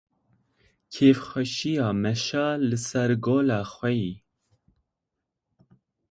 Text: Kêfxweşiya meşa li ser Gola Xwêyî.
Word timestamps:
Kêfxweşiya 0.93 1.89
meşa 2.01 2.45
li 2.67 2.77
ser 2.87 3.11
Gola 3.25 3.59
Xwêyî. 3.71 4.13